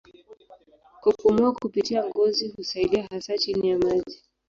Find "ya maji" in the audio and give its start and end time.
3.69-4.23